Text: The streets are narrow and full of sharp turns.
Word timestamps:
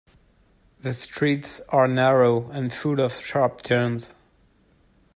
The 0.79 0.95
streets 0.95 1.61
are 1.69 1.87
narrow 1.87 2.49
and 2.49 2.73
full 2.73 2.99
of 2.99 3.17
sharp 3.21 3.61
turns. 3.61 4.15